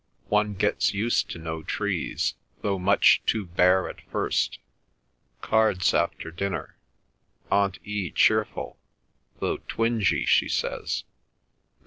[0.29, 4.57] One gets used to no trees, though much too bare at first.
[5.41, 6.75] Cards after dinner.
[7.51, 8.09] Aunt E.
[8.09, 8.79] cheerful,
[9.39, 11.03] though twingy, she says.